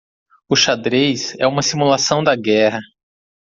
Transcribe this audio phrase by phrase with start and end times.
[0.49, 2.79] O xadrez é uma simulação da guerra.